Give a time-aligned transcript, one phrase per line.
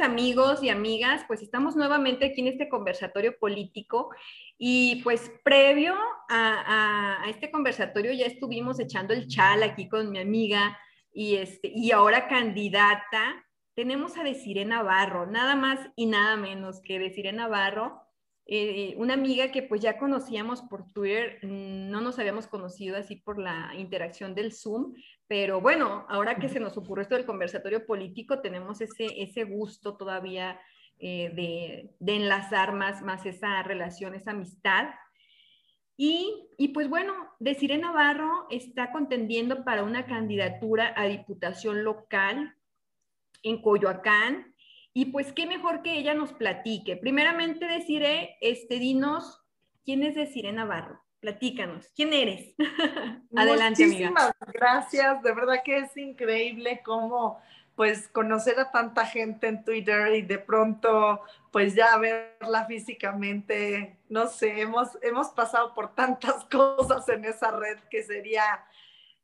[0.00, 1.24] amigos y amigas.
[1.26, 4.10] Pues estamos nuevamente aquí en este conversatorio político
[4.58, 5.94] y pues previo
[6.28, 10.78] a, este conversatorio ya estuvimos echando el chal aquí con mi amiga
[11.12, 13.44] y, este, y ahora candidata.
[13.74, 18.02] Tenemos a Desiree Navarro, nada más y nada menos que Desiree Navarro,
[18.46, 23.38] eh, una amiga que pues ya conocíamos por Twitter, no nos habíamos conocido así por
[23.38, 24.94] la interacción del Zoom,
[25.28, 29.96] pero bueno, ahora que se nos ocurrió esto del conversatorio político, tenemos ese, ese gusto
[29.96, 30.60] todavía
[30.98, 34.88] eh, de, de, enlazar más, más esa relación, esa amistad.
[35.96, 42.56] Y, y pues bueno, Desiree Navarro está contendiendo para una candidatura a diputación local
[43.42, 44.49] en Coyoacán
[44.92, 46.96] y pues qué mejor que ella nos platique.
[46.96, 49.40] Primeramente deciré, este, dinos,
[49.84, 51.00] ¿quién es Desiree Navarro?
[51.20, 52.54] Platícanos, ¿quién eres?
[53.36, 57.40] Adelante, Muchísimas gracias, de verdad que es increíble cómo
[57.76, 64.26] pues conocer a tanta gente en Twitter y de pronto pues ya verla físicamente, no
[64.26, 68.64] sé, hemos, hemos pasado por tantas cosas en esa red que sería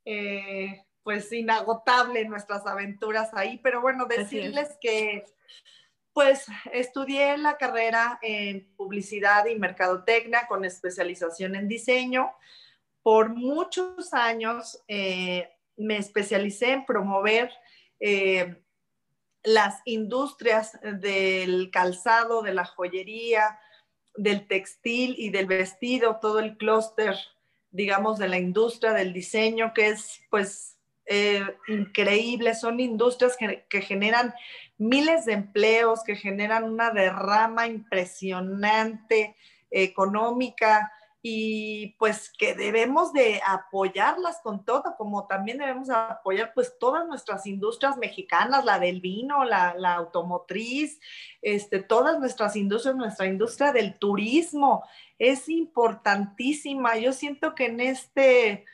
[0.04, 5.24] eh, pues inagotable nuestras aventuras ahí, pero bueno, decirles que
[6.12, 12.32] pues estudié la carrera en publicidad y mercadotecnia con especialización en diseño.
[13.02, 17.52] Por muchos años eh, me especialicé en promover
[18.00, 18.56] eh,
[19.42, 23.60] las industrias del calzado, de la joyería,
[24.16, 27.14] del textil y del vestido, todo el clúster,
[27.70, 34.34] digamos, de la industria del diseño, que es pues eh, increíbles, son industrias que, generan
[34.78, 39.36] miles de empleos, que generan una derrama impresionante
[39.70, 40.92] económica
[41.28, 47.46] y pues que debemos de apoyarlas con todo, como también debemos apoyar pues todas nuestras
[47.46, 51.00] industrias mexicanas, la del vino, la, la automotriz,
[51.42, 54.84] este, todas nuestras industrias, nuestra industria del turismo,
[55.18, 56.96] es importantísima.
[56.96, 58.64] Yo siento que en este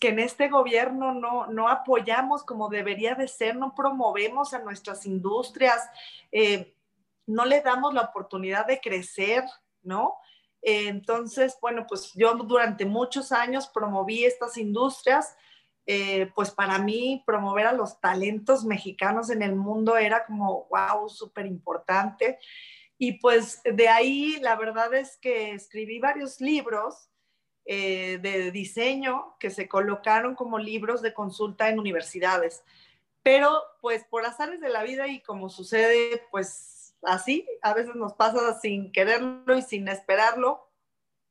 [0.00, 5.04] que en este gobierno no, no apoyamos como debería de ser, no promovemos a nuestras
[5.04, 5.88] industrias,
[6.32, 6.74] eh,
[7.26, 9.44] no le damos la oportunidad de crecer,
[9.82, 10.16] ¿no?
[10.62, 15.36] Eh, entonces, bueno, pues yo durante muchos años promoví estas industrias,
[15.84, 21.08] eh, pues para mí promover a los talentos mexicanos en el mundo era como, wow,
[21.10, 22.38] súper importante.
[22.96, 27.09] Y pues de ahí la verdad es que escribí varios libros
[27.64, 32.64] eh, de diseño que se colocaron como libros de consulta en universidades.
[33.22, 38.14] Pero pues por azares de la vida y como sucede pues así, a veces nos
[38.14, 40.68] pasa sin quererlo y sin esperarlo,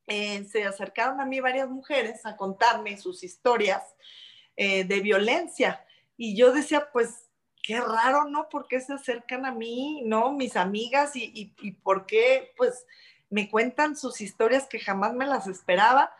[0.07, 3.83] eh, se acercaron a mí varias mujeres a contarme sus historias
[4.55, 5.85] eh, de violencia.
[6.17, 7.29] Y yo decía, pues,
[7.61, 8.49] qué raro, ¿no?
[8.49, 10.31] ¿Por qué se acercan a mí, ¿no?
[10.31, 12.85] Mis amigas y, y, y por qué, pues,
[13.29, 16.11] me cuentan sus historias que jamás me las esperaba.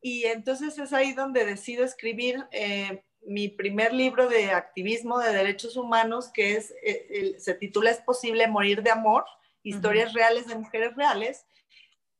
[0.00, 5.76] Y entonces es ahí donde decido escribir eh, mi primer libro de activismo de derechos
[5.76, 9.24] humanos, que es, eh, se titula Es posible morir de amor,
[9.62, 11.46] historias reales de mujeres reales,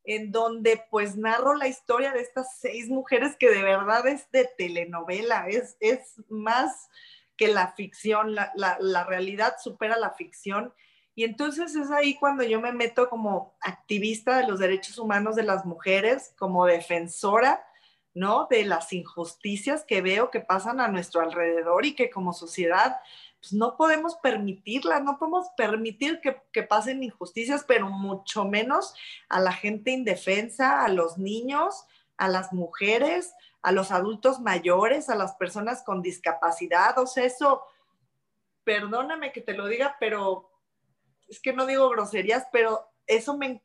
[0.04, 4.48] en donde pues narro la historia de estas seis mujeres que de verdad es de
[4.56, 6.88] telenovela, es, es más
[7.36, 10.74] que la ficción, la, la realidad supera la ficción.
[11.18, 15.42] Y entonces es ahí cuando yo me meto como activista de los derechos humanos de
[15.42, 17.66] las mujeres, como defensora
[18.14, 18.46] ¿no?
[18.48, 23.00] De las injusticias que veo que pasan a nuestro alrededor y que como sociedad
[23.40, 28.94] pues no podemos permitirlas, no podemos permitir que, que, pasen injusticias, pero mucho menos
[29.28, 31.84] a la gente indefensa, a los niños,
[32.16, 36.96] a las mujeres, a los adultos mayores, a las personas con discapacidad.
[36.98, 37.64] O sea, eso,
[38.62, 40.47] perdóname que te lo diga, pero
[41.28, 43.62] es que no digo groserías, pero eso me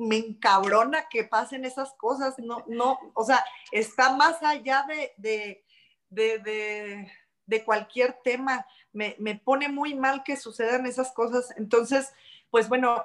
[0.00, 4.86] me encabrona que pasen esas cosas, no, no, o sea, está más allá
[5.18, 5.62] de,
[6.08, 9.14] de, cualquier tema, me,
[9.44, 12.12] pone muy mal que sucedan esas cosas, entonces,
[12.50, 13.04] pues bueno,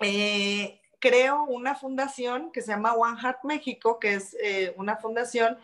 [0.00, 5.58] eh, creo una fundación que se llama One Heart México, que es eh, una fundación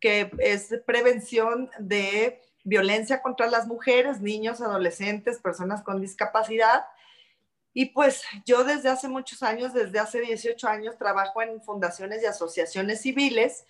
[0.00, 6.86] que es prevención de violencia contra las mujeres, niños, adolescentes, personas con discapacidad,
[7.78, 12.24] y pues yo desde hace muchos años, desde hace 18 años, trabajo en fundaciones y
[12.24, 13.66] asociaciones civiles,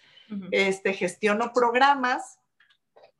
[0.52, 2.38] este, gestiono programas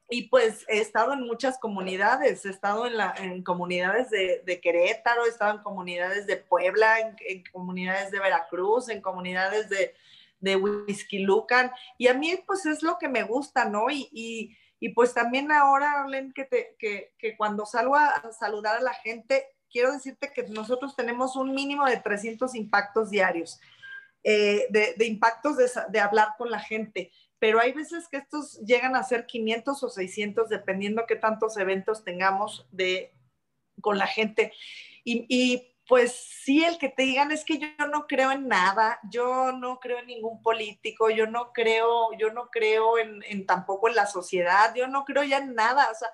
[0.08, 4.60] y pues he estado en muchas comunidades, he estado en, la, en comunidades de, de,
[4.60, 9.92] Querétaro, he estado en comunidades de Puebla, en, comunidades de Veracruz, en comunidades de,
[10.38, 13.90] de Whisky Lucan, y a mí pues es lo que me gusta, ¿no?
[13.90, 18.76] Y, y, y pues también ahora, Len, que, te, que, que cuando salgo a saludar
[18.76, 23.60] a la gente, quiero decirte que nosotros tenemos un mínimo de 300 impactos diarios,
[24.24, 28.96] eh, de, impactos de, de hablar con la gente pero hay veces que estos llegan
[28.96, 33.12] a ser 500 o 600 dependiendo qué tantos eventos tengamos de,
[33.80, 34.52] con la gente.
[35.04, 36.12] Y, pues
[36.42, 40.00] sí, el que te digan es que yo no creo en nada, yo no creo
[40.00, 44.74] en ningún político, yo no creo, yo no creo en, en tampoco en la sociedad,
[44.74, 46.08] yo no creo ya en nada, o sea,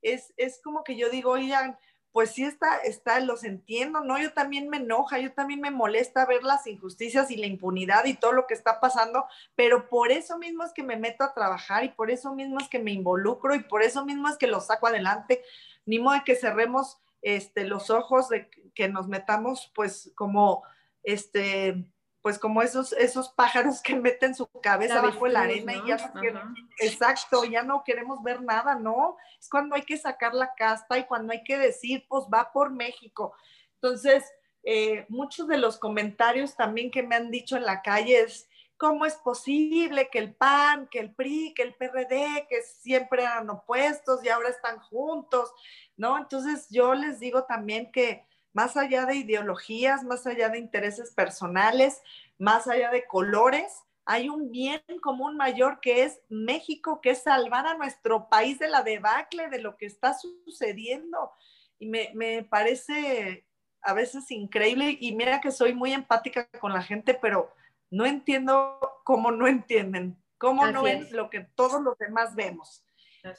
[0.00, 1.76] es, es como que yo digo, oigan,
[2.18, 4.18] pues sí está, está, los entiendo, ¿no?
[4.18, 8.14] Yo también me enoja, yo también me molesta ver las injusticias y la impunidad y
[8.14, 11.84] todo lo que está pasando, pero por eso mismo es que me meto a trabajar
[11.84, 14.60] y por eso mismo es que me involucro y por eso mismo es que lo
[14.60, 15.44] saco adelante,
[15.86, 20.64] ni modo de que cerremos este, los ojos, de que nos metamos pues como,
[21.04, 21.84] este,
[22.28, 26.54] pues como esos, esos pájaros que meten su cabeza bajo la arena y ya no
[26.78, 29.16] exacto, ya no queremos ver nada, ¿no?
[29.40, 32.70] Es cuando hay que sacar la casta y cuando hay que decir, pues va por
[32.70, 33.34] México.
[33.76, 34.30] Entonces,
[34.62, 38.46] eh, muchos de los comentarios también que me han dicho en la calle es,
[38.76, 43.48] ¿cómo es posible que el PAN, que el PRI, que el PRD, que siempre eran
[43.48, 45.50] opuestos y ahora están juntos?
[45.96, 46.18] ¿no?
[46.18, 48.27] Entonces yo les digo también que
[48.58, 52.02] más allá de ideologías, más allá de intereses personales,
[52.38, 57.68] más allá de colores, hay un bien común mayor que es México, que es salvar
[57.68, 61.30] a nuestro país de la debacle, de lo que está sucediendo.
[61.78, 63.46] Y me, me parece
[63.80, 67.54] a veces increíble y mira que soy muy empática con la gente, pero
[67.90, 72.82] no entiendo cómo no entienden, cómo no ven lo que todos los demás vemos.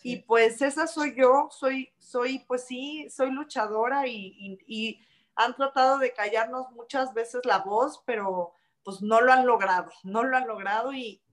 [0.04, 5.02] Y pues esa soy yo, soy, soy, pues sí, soy luchadora y,
[5.40, 8.54] han tratado de callarnos muchas veces la voz, pero
[8.84, 11.24] pues no lo han logrado, no lo han logrado y,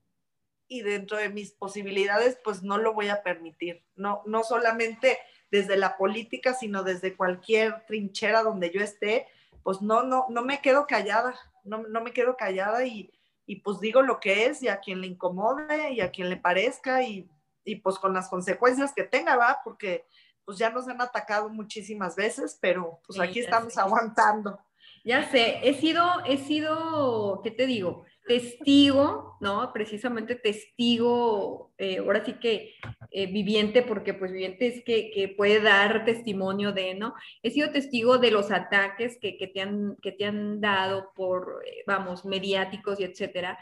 [0.69, 3.85] y dentro de mis posibilidades, pues no lo voy a permitir.
[3.97, 5.19] No, no solamente
[5.51, 9.27] desde la política, sino desde cualquier trinchera donde yo esté,
[9.65, 13.13] pues no, no, no me quedo callada, no, no me quedo callada y,
[13.45, 16.37] y pues digo lo que es y a quien le incomode y a quien le
[16.37, 17.29] parezca y
[17.67, 20.07] y pues con las consecuencias que tenga, va, porque
[20.47, 24.59] pues ya nos han atacado muchísimas veces, pero pues aquí estamos aguantando.
[25.05, 28.05] Ya sé, he sido, he sido, ¿qué te digo?
[28.27, 29.73] Testigo, ¿no?
[29.73, 32.75] Precisamente testigo, eh, ahora sí que
[33.11, 37.15] eh, viviente, porque pues viviente es que, que, puede dar testimonio de, ¿no?
[37.43, 41.63] He sido testigo de los ataques que, que te, han, que te han dado por,
[41.67, 43.59] eh, vamos, mediáticos y etcétera.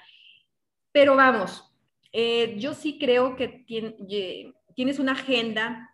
[0.93, 1.75] Pero vamos,
[2.13, 3.65] eh, yo sí creo que
[4.75, 5.94] tienes una agenda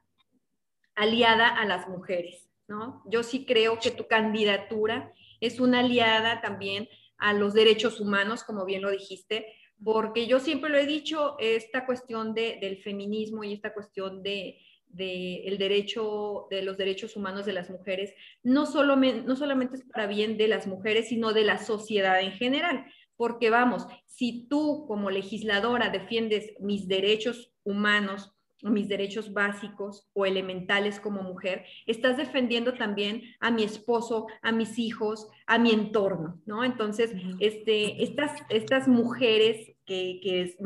[1.00, 3.02] aliada a las mujeres, ¿no?
[3.06, 8.66] Yo sí creo que tu candidatura es una aliada también a los derechos humanos, como
[8.66, 9.46] bien lo dijiste,
[9.82, 14.58] porque yo siempre lo he dicho, esta cuestión del feminismo y esta cuestión de,
[14.94, 18.12] el derecho, de los derechos humanos de las mujeres,
[18.42, 22.32] no, solo, no solamente es para bien de las mujeres, sino de la sociedad en
[22.32, 22.84] general.
[23.16, 31.00] Porque vamos, si tú como legisladora defiendes mis derechos humanos, mis derechos básicos o elementales
[31.00, 36.64] como mujer, estás defendiendo también a mi esposo, a mis hijos, a mi entorno, ¿no?
[36.64, 40.56] Entonces, este, estas, estas mujeres que, que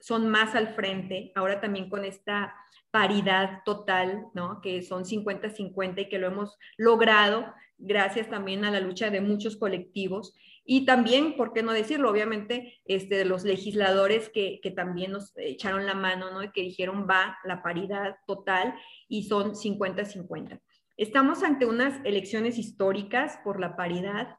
[0.00, 2.54] son más al frente, ahora también con esta
[2.90, 4.60] paridad total, ¿no?
[4.60, 7.46] Que son 50-50 y que lo hemos logrado
[7.78, 10.34] gracias también a la lucha de muchos colectivos.
[10.70, 12.10] Y también, ¿por qué no decirlo?
[12.10, 16.42] Obviamente, este, los legisladores que, que, también nos echaron la mano, ¿no?
[16.42, 18.74] Y que dijeron va la paridad total
[19.08, 20.60] y son 50-50.
[20.98, 24.36] Estamos ante unas elecciones históricas por la paridad.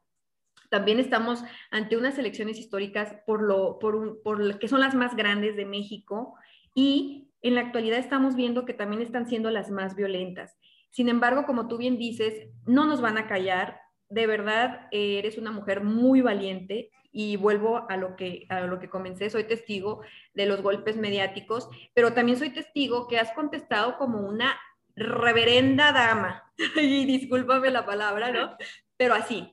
[0.69, 5.55] También estamos ante unas elecciones históricas por lo, por, por que son las más grandes
[5.55, 6.35] de México
[6.75, 10.59] y en la actualidad estamos viendo que también están siendo las más violentas.
[10.91, 13.78] Sin embargo, como tú bien dices, no nos van a callar,
[14.09, 18.89] de verdad eres una mujer muy valiente y vuelvo a lo que a lo que
[18.89, 20.01] comencé, soy testigo
[20.33, 24.59] de los golpes mediáticos, pero también soy testigo que has contestado como una
[24.95, 26.43] reverenda dama.
[26.75, 28.55] y discúlpame la palabra, ¿no?
[28.97, 29.51] Pero así,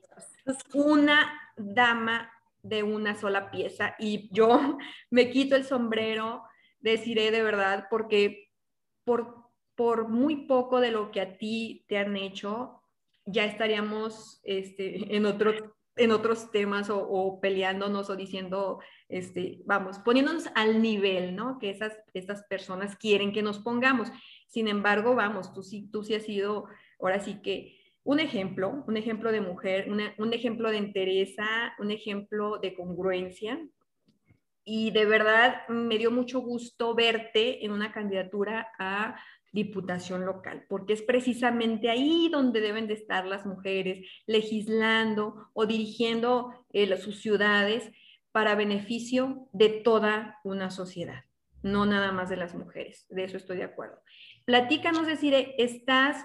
[0.73, 4.77] una dama de una sola pieza y yo
[5.09, 6.43] me quito el sombrero,
[6.79, 8.51] deciré de verdad porque
[9.03, 9.47] por
[9.77, 12.81] por muy poco de lo que a ti te han hecho,
[13.27, 15.53] ya estaríamos este, en, otro,
[15.97, 18.79] en otros temas o, peleándonos o diciendo,
[19.09, 21.59] este, vamos, poniéndonos al nivel, ¿no?
[21.59, 24.09] Que esas, esas personas quieren que nos pongamos.
[24.47, 26.65] Sin embargo, vamos, tú sí, tú sí has sido,
[26.99, 32.57] ahora sí que un ejemplo, un ejemplo de mujer, un ejemplo de entereza, un ejemplo
[32.59, 33.59] de congruencia.
[34.63, 39.17] Y de verdad me dio mucho gusto verte en una candidatura a
[39.57, 46.53] diputación local, porque es precisamente ahí donde deben de estar las mujeres legislando o dirigiendo
[46.73, 47.91] eh, sus ciudades
[48.31, 51.23] para beneficio de toda una sociedad,
[51.63, 53.07] no nada más de las mujeres.
[53.09, 53.99] De eso estoy de acuerdo.
[54.45, 56.23] Platícanos, decir, estás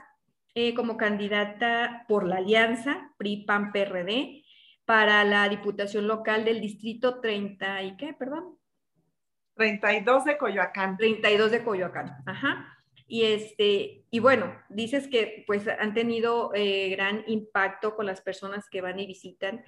[0.55, 4.45] eh, como candidata por la alianza PRI-PAN-PRD
[4.85, 8.59] para la diputación local del distrito 30 y qué, perdón.
[9.55, 10.99] 32 de Coyoacán.
[10.99, 12.82] 32 de Coyoacán, ajá.
[13.07, 18.69] Y, este, y bueno, dices que pues han tenido eh, gran impacto con las personas
[18.71, 19.65] que van y visitan.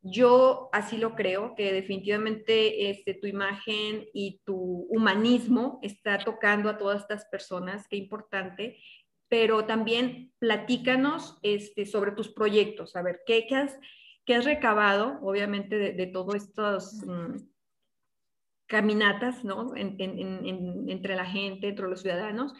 [0.00, 6.78] Yo así lo creo, que definitivamente este, tu imagen y tu humanismo está tocando a
[6.78, 8.78] todas estas personas, qué importante,
[9.28, 13.78] pero también platícanos este, sobre tus proyectos, a ver, ¿qué, has,
[14.24, 17.36] qué has recabado, obviamente, de, de todas estas mm,
[18.68, 19.74] caminatas, ¿no?
[19.74, 22.52] entre la gente, entre los ciudadanos,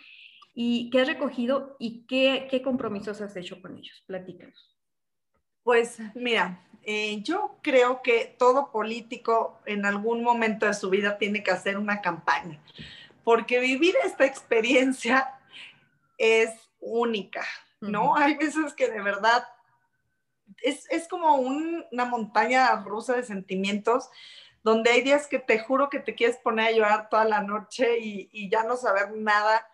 [0.60, 4.02] y qué has recogido y qué, qué compromisos has hecho con ellos.
[4.08, 4.76] Platícanos.
[5.62, 11.44] Pues mira, eh, yo creo que todo político en algún momento de su vida tiene
[11.44, 12.60] que hacer una campaña,
[13.22, 15.32] porque vivir esta experiencia
[16.16, 16.50] es
[16.80, 17.46] única,
[17.80, 18.16] ¿no?
[18.16, 19.46] Hay veces que de verdad
[20.60, 24.10] es, es como una montaña rusa de sentimientos
[24.64, 28.00] donde hay días que te juro que te quieres poner a llorar toda la noche
[28.00, 29.64] y, y ya no saber nada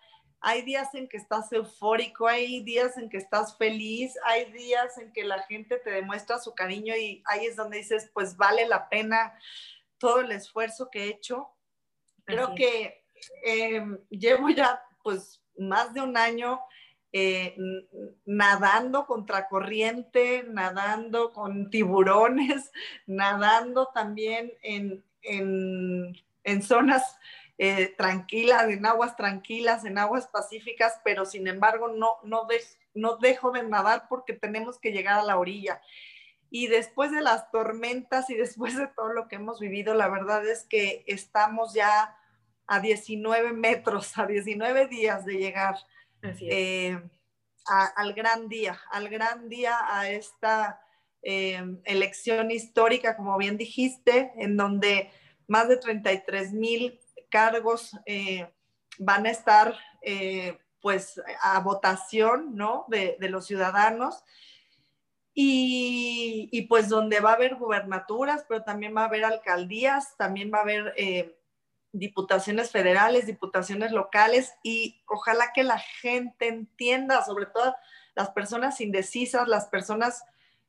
[0.41, 5.11] hay días en que estás eufórico, hay días en que estás feliz, hay días en
[5.11, 8.89] que la gente te demuestra su cariño y ahí es donde dices, pues vale la
[8.89, 9.37] pena
[9.97, 11.49] todo el esfuerzo que he hecho.
[12.25, 13.03] Creo que
[13.43, 16.59] em, llevo ya pues más de un año
[17.11, 17.55] eh,
[18.25, 22.71] nadando contra corriente, nadando con tiburones,
[23.07, 27.17] nadando también en, en, en zonas
[27.57, 32.47] eh, tranquila, en aguas tranquilas, en aguas pacíficas, pero sin embargo no, no,
[32.93, 35.81] no dejo de nadar porque tenemos que llegar a la orilla.
[36.49, 40.45] Y después de las tormentas y después de todo lo que hemos vivido, la verdad
[40.47, 42.17] es que estamos ya
[42.67, 45.77] a 19 metros, a 19 días de llegar
[46.23, 46.99] eh,
[47.95, 50.81] al gran día, al gran día, a esta
[51.21, 55.11] eh, elección histórica, como bien dijiste, en donde
[55.47, 58.51] más de 33 mil cargos eh,
[58.97, 62.85] van a estar eh, pues a votación, ¿no?
[62.87, 64.23] De, los ciudadanos.
[65.33, 70.59] Y, pues donde va a haber gubernaturas, pero también va a haber alcaldías, también va
[70.59, 71.37] a haber eh,
[71.91, 77.75] diputaciones federales, diputaciones locales y ojalá que la gente entienda, sobre todo
[78.15, 80.23] las personas indecisas, las personas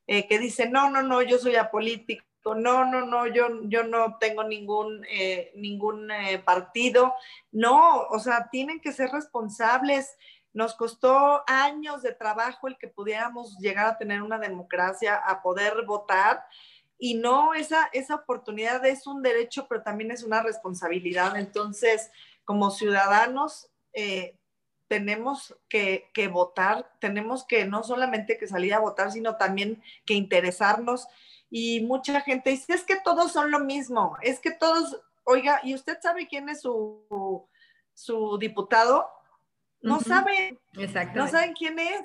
[0.05, 4.43] que dicen, no, no, no, yo soy apolítico, no, no, no, yo, yo no tengo
[4.43, 7.13] ningún, eh, ningún eh, partido.
[7.51, 10.17] No, o sea, tienen que ser responsables.
[10.53, 15.85] Nos costó años de trabajo el que pudiéramos llegar a tener una democracia, a poder
[15.85, 16.45] votar.
[16.97, 21.37] Y no, esa, esa oportunidad es un derecho, pero también es una responsabilidad.
[21.37, 22.11] Entonces,
[22.43, 24.35] como ciudadanos, eh,
[24.87, 30.13] tenemos que, que, votar, tenemos que no solamente que salir a votar, sino también que
[30.13, 31.07] interesarnos
[31.49, 35.73] y mucha gente dice, es que todos son lo mismo, es que todos, oiga, ¿y
[35.73, 37.47] usted sabe quién es su,
[37.93, 39.09] su diputado?
[39.81, 40.59] No saben,
[41.13, 42.01] no saben quién es.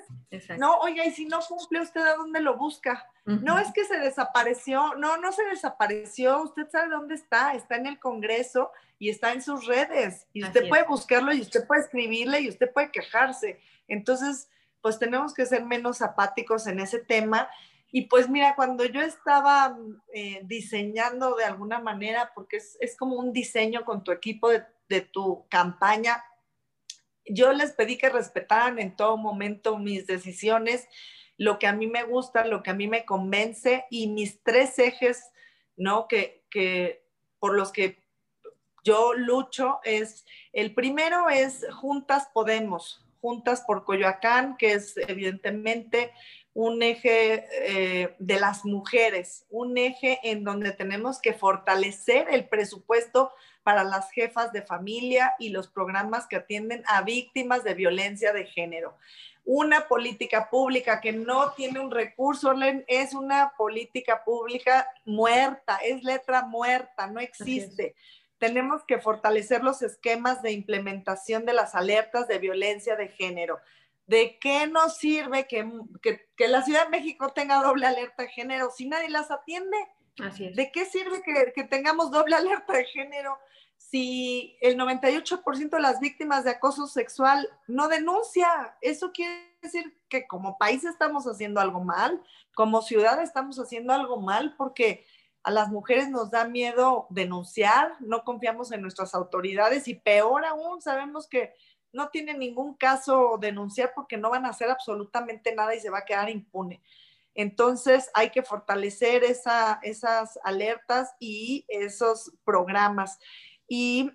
[0.57, 3.05] No, oiga, y si no cumple usted, ¿a dónde lo busca?
[3.25, 7.87] No es que se desapareció, no, no se desapareció, usted sabe dónde está, está en
[7.87, 12.41] el Congreso y está en sus redes, y usted puede buscarlo y usted puede escribirle
[12.41, 13.59] y usted puede quejarse.
[13.87, 14.49] Entonces,
[14.81, 17.49] pues tenemos que ser menos apáticos en ese tema
[17.95, 19.77] y pues mira, cuando yo estaba
[20.11, 25.01] eh, diseñando de alguna manera, porque es, como un diseño con tu equipo de, de,
[25.01, 26.25] tu campaña,
[27.23, 30.87] yo les pedí que respetaran en todo momento mis decisiones,
[31.37, 34.79] lo que a mí me gusta, lo que a mí me convence y mis tres
[34.79, 35.29] ejes,
[35.77, 36.07] ¿no?
[36.07, 37.05] Que, que
[37.37, 38.03] por los que
[38.83, 46.11] yo lucho es, el primero es Juntas Podemos, Juntas por Coyoacán, que es evidentemente
[46.53, 53.31] un eje eh, de las mujeres, un eje en donde tenemos que fortalecer el presupuesto
[53.63, 58.45] para las jefas de familia y los programas que atienden a víctimas de violencia de
[58.45, 58.97] género.
[59.45, 62.53] Una política pública que no tiene un recurso
[62.87, 67.95] es una política pública muerta, es letra muerta, no existe.
[68.43, 73.59] Tenemos que fortalecer los esquemas de implementación de las alertas de violencia de género
[74.05, 75.65] ¿De qué nos sirve que,
[76.47, 79.77] la Ciudad de México tenga doble alerta de género si nadie las atiende?
[80.21, 80.55] Así es.
[80.55, 83.37] ¿De qué sirve que, que tengamos doble alerta de género
[83.77, 88.77] si el 98% de las víctimas de acoso sexual no denuncia?
[88.81, 92.21] Eso quiere decir que como país estamos haciendo algo mal,
[92.53, 95.05] como ciudad estamos haciendo algo mal, porque
[95.43, 100.81] a las mujeres nos da miedo denunciar, no confiamos en nuestras autoridades y peor aún,
[100.81, 101.53] sabemos que
[101.91, 105.99] no tiene ningún caso denunciar porque no van a hacer absolutamente nada y se va
[105.99, 106.81] a quedar impune.
[107.35, 113.19] Entonces hay que fortalecer esas alertas y esos programas.
[113.67, 114.11] Y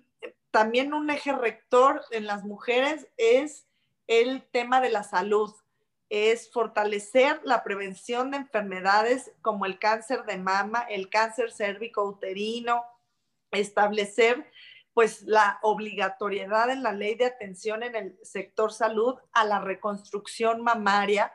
[0.51, 3.65] también un eje rector en las mujeres es
[4.07, 5.53] el tema de la salud
[6.09, 12.83] es fortalecer la prevención de enfermedades como el cáncer de mama, el cáncer cérvico-uterino,
[13.51, 14.51] establecer
[14.93, 20.61] pues la obligatoriedad en la ley de atención en el sector salud a la reconstrucción
[20.61, 21.31] mamaria.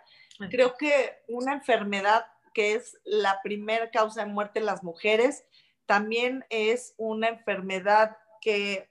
[0.51, 5.45] Creo que una enfermedad que es la primera causa de muerte en las mujeres,
[5.87, 8.89] también es una enfermedad que,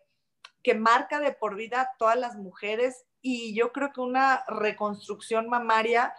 [0.62, 5.50] que marca de por vida a todas las mujeres y yo creo que una reconstrucción
[5.50, 6.14] mamaria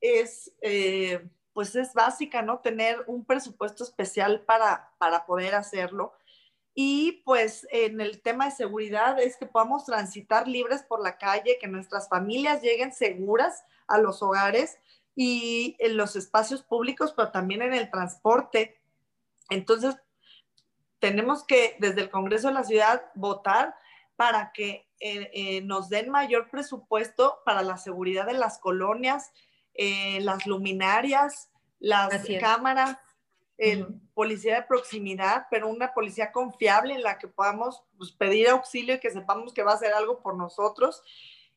[0.00, 2.60] es, eh, pues es básica, ¿no?
[2.60, 6.14] Tener un presupuesto especial para, para poder hacerlo.
[6.72, 11.58] Y pues en el tema de seguridad es que podamos transitar libres por la calle,
[11.60, 14.78] que nuestras familias lleguen seguras a los hogares
[15.16, 18.80] y en los espacios públicos, pero también en el transporte.
[19.50, 19.96] Entonces,
[21.00, 23.76] tenemos que desde el Congreso de la Ciudad votar
[24.16, 29.34] para que eh, eh, nos den mayor presupuesto para la seguridad de las colonias,
[29.74, 32.96] eh, las luminarias, las cámaras,
[34.14, 38.98] policía de proximidad, pero una policía confiable en la que podamos pues, pedir auxilio y
[38.98, 41.02] que sepamos que va a hacer algo por nosotros.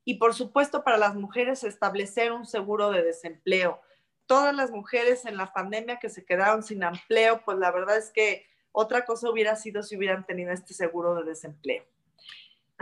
[0.04, 3.80] Y por supuesto, para las mujeres, establecer un seguro de desempleo.
[4.26, 8.12] Todas las mujeres en la pandemia que se quedaron sin empleo, pues la verdad es
[8.12, 11.86] que otra cosa hubiera sido si hubieran tenido este seguro de desempleo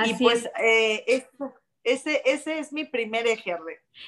[0.04, 1.24] y pues eh,
[1.86, 3.56] ese, ese es mi primer eje,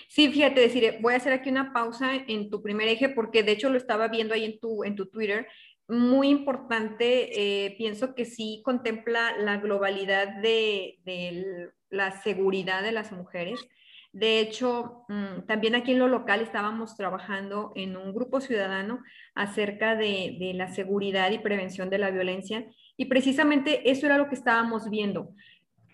[0.10, 3.54] Sí, fíjate, decir, voy a hacer aquí una pausa en tu primer eje porque de
[3.54, 5.48] hecho lo estaba viendo ahí en tu, en tu Twitter.
[5.88, 13.12] Muy importante, eh, pienso que sí contempla la globalidad de, de, la seguridad de las
[13.12, 13.66] mujeres.
[14.12, 19.02] De hecho, mm, también aquí en lo local estábamos trabajando en un grupo ciudadano
[19.36, 22.66] acerca de, de la seguridad y prevención de la violencia
[22.98, 25.36] y precisamente eso era lo que estábamos viendo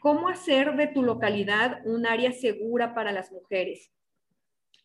[0.03, 3.89] cómo hacer de tu localidad un área segura para las mujeres.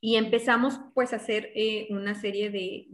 [0.01, 2.87] Y empezamos pues a hacer eh, una serie de,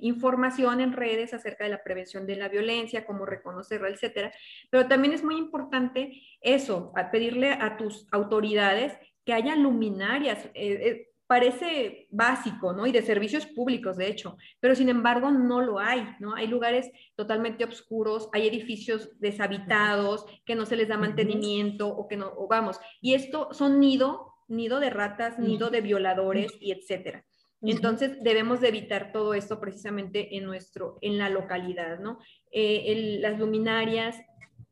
[0.00, 4.32] información en redes acerca de la prevención de la violencia, cómo reconocerla, etcétera.
[4.70, 10.44] Pero también es muy importante eso, pedirle a tus autoridades que haya luminarias.
[10.44, 12.86] Eh, eh, parece básico, ¿no?
[12.86, 16.36] Y de servicios públicos, de hecho, pero sin embargo no lo hay, ¿no?
[16.36, 22.16] Hay lugares totalmente oscuros, hay edificios deshabitados que no se les da mantenimiento o que
[22.16, 27.24] no, o vamos, y esto son nido, nido de ratas, nido de violadores y etcétera.
[27.62, 32.20] Entonces debemos de evitar todo esto precisamente en nuestro, en la localidad, ¿no?
[32.52, 34.14] Eh, las luminarias,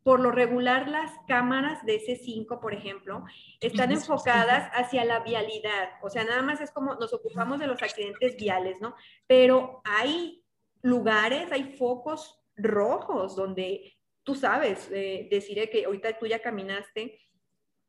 [0.02, 3.24] por lo regular, las cámaras de C5, por ejemplo,
[3.60, 5.90] están enfocadas hacia la vialidad.
[6.02, 8.94] O sea, nada más es como nos ocupamos de los accidentes viales, ¿no?
[9.26, 10.44] Pero hay
[10.82, 17.18] lugares, hay focos rojos donde tú sabes, eh, decir que ahorita tú ya caminaste,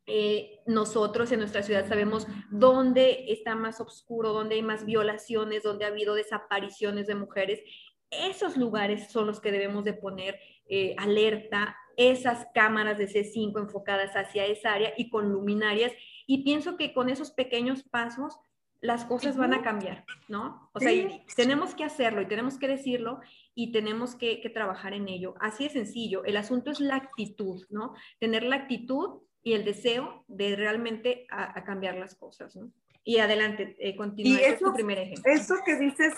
[0.05, 5.85] eh, nosotros en nuestra ciudad sabemos dónde está más oscuro, dónde hay más violaciones, dónde
[5.85, 7.61] ha habido desapariciones de mujeres.
[8.09, 14.15] Esos lugares son los que debemos de poner eh, alerta, esas cámaras de C5 enfocadas
[14.15, 15.91] hacia esa área y con luminarias.
[16.25, 18.39] Y pienso que con esos pequeños pasos
[18.83, 20.69] las cosas van a cambiar, ¿no?
[20.73, 20.91] O sea,
[21.37, 23.21] tenemos que hacerlo y tenemos que decirlo
[23.55, 25.35] y tenemos que, trabajar en ello.
[25.39, 26.25] Así de sencillo.
[26.25, 27.93] El asunto es la actitud, ¿no?
[28.19, 32.71] Tener la actitud y el deseo de realmente a, cambiar las cosas, ¿no?
[33.05, 34.41] Y adelante, eh, continúa.
[34.41, 35.31] Y eso, primer ejemplo.
[35.31, 36.13] Eso que dices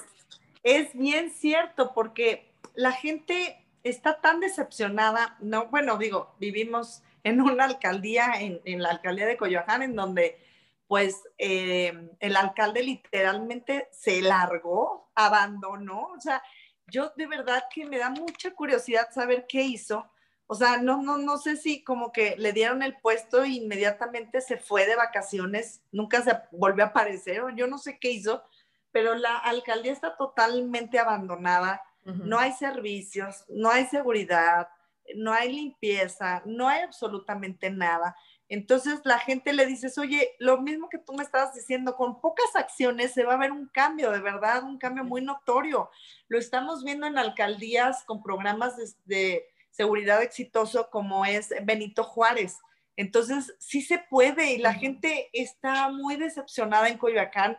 [0.64, 7.66] es bien cierto porque la gente está tan decepcionada, no, bueno, digo, vivimos en una
[7.66, 10.40] alcaldía, en, la alcaldía de Coyoacán, en donde
[10.88, 16.42] pues eh, el alcalde literalmente se largó, abandonó, o sea,
[16.88, 20.08] yo de verdad que me da mucha curiosidad saber qué hizo.
[20.48, 24.42] O sea, no, no, no sé si como que le dieron el puesto e inmediatamente
[24.42, 28.44] se fue de vacaciones, nunca se volvió a aparecer, o yo no sé qué hizo,
[28.92, 34.68] pero la alcaldía está totalmente abandonada no hay servicios, no hay seguridad,
[35.16, 38.16] no hay limpieza, no hay absolutamente nada.
[38.48, 42.56] Entonces la gente le dices, oye, lo mismo que tú me estabas diciendo, con pocas
[42.56, 45.90] acciones se va a ver un cambio, de verdad, un cambio muy notorio.
[46.28, 52.60] Lo estamos viendo en alcaldías con programas de, seguridad exitoso como es Benito Juárez.
[52.96, 57.58] Entonces, sí se puede y la gente está muy decepcionada en Coyoacán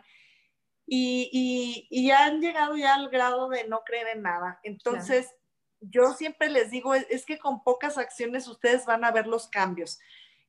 [0.89, 4.61] y, y, han llegado ya al grado de no creer en nada.
[4.63, 5.35] Entonces,
[5.81, 9.99] yo siempre les digo, es que con pocas acciones ustedes van a ver los cambios.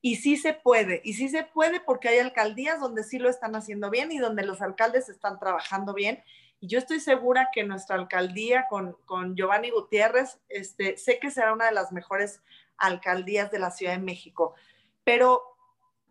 [0.01, 3.53] Y sí se puede, y sí se puede porque hay alcaldías donde sí lo están
[3.55, 6.23] haciendo bien y donde los alcaldes están trabajando bien.
[6.61, 11.51] Y yo estoy segura que nuestra alcaldía con, con Giovanni Gutiérrez, este, sé que será
[11.51, 12.41] una de las mejores
[12.77, 14.55] alcaldías de la Ciudad de México.
[15.03, 15.43] Pero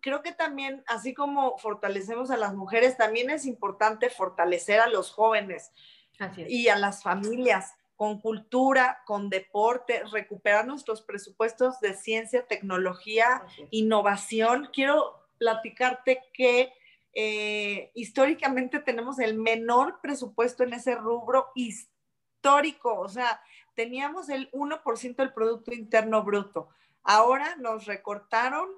[0.01, 5.11] creo que también, así como fortalecemos a las mujeres, también es importante fortalecer a los
[5.11, 5.71] jóvenes
[6.47, 14.69] y a las familias con cultura, con deporte, recuperar nuestros presupuestos de ciencia, tecnología, innovación.
[14.71, 16.71] Quiero platicarte que
[17.13, 23.41] eh, históricamente tenemos el menor presupuesto en ese rubro histórico, o sea,
[23.75, 26.69] teníamos el 1% del Producto Interno Bruto.
[27.03, 28.69] Ahora nos recortaron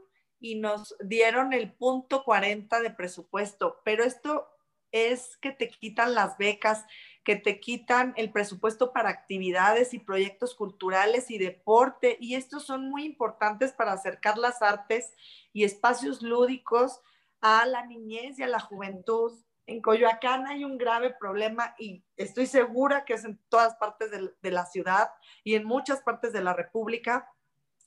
[0.41, 4.49] y nos dieron el punto 40 de presupuesto, pero esto
[4.91, 6.83] es que te quitan las becas,
[7.23, 12.17] que te quitan el presupuesto para actividades y proyectos culturales y deporte.
[12.19, 15.13] Y estos son muy importantes para acercar las artes
[15.53, 16.99] y espacios lúdicos
[17.39, 19.31] a la niñez y a la juventud.
[19.67, 24.33] En Coyoacán hay un grave problema y estoy segura que es en todas partes de,
[24.41, 25.11] de la ciudad
[25.43, 27.31] y en muchas partes de la República.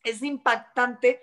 [0.05, 1.21] Es impactante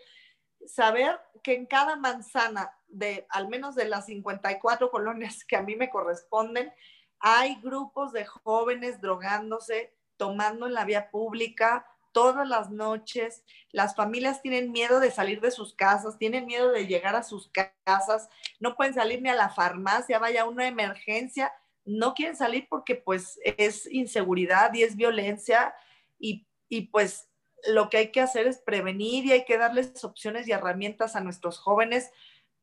[0.68, 5.76] saber que en cada manzana de al menos de las 54 colonias que a mí
[5.76, 6.72] me corresponden,
[7.20, 13.44] hay grupos de jóvenes drogándose, tomando en la vía pública todas las noches.
[13.72, 17.50] Las familias tienen miedo de salir de sus casas, tienen miedo de llegar a sus
[17.86, 21.54] casas, no pueden salir ni a la farmacia, vaya una emergencia,
[21.86, 25.74] no quieren salir porque pues es inseguridad y es violencia
[26.20, 27.31] y, y pues
[27.68, 31.22] lo que hay que hacer es prevenir y hay que darles opciones y herramientas a
[31.22, 32.12] nuestros jóvenes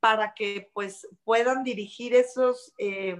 [0.00, 2.72] para que pues puedan dirigir esos...
[2.78, 3.16] Eh,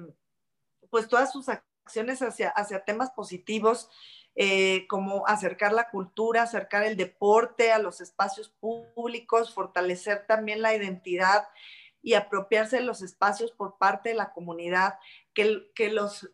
[0.91, 3.91] pues todas sus acciones hacia, hacia temas positivos,
[4.35, 10.75] eh, como acercar la cultura, acercar el deporte a los espacios públicos, fortalecer también la
[10.75, 11.49] identidad
[12.03, 14.99] y apropiarse de los espacios por parte de la comunidad,
[15.35, 16.31] que, que los,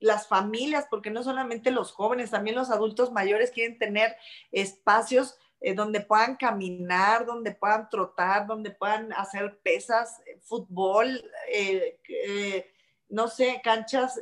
[0.00, 4.16] las familias, porque no solamente los jóvenes, también los adultos mayores quieren tener
[4.52, 12.70] espacios eh, donde puedan caminar, donde puedan trotar, donde puedan hacer pesas, eh, fútbol, eh,
[13.08, 14.20] no sé, canchas